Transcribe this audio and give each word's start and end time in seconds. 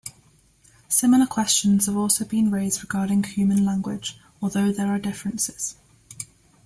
Similar 0.87 1.27
questions 1.27 1.85
have 1.85 1.95
also 1.95 2.25
been 2.25 2.49
raised 2.49 2.81
regarding 2.81 3.21
human 3.21 3.63
language, 3.63 4.17
although 4.41 4.71
there 4.71 4.87
are 4.87 4.97
differences. 4.97 5.75